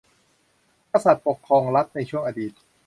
[0.91, 2.51] กษัตริย์ปกครองรัฐในช่วงอดีต